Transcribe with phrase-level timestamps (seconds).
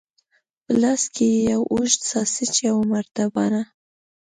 [0.65, 3.61] په لاس کې یې یو اوږد ساسیج، یوه مرتبانه.